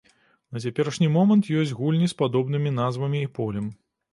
На 0.55 0.61
цяперашні 0.63 1.09
момант 1.17 1.51
ёсць 1.65 1.75
гульні 1.81 2.07
з 2.15 2.19
падобнымі 2.23 2.75
назвамі 2.81 3.25
і 3.27 3.33
полем. 3.37 3.73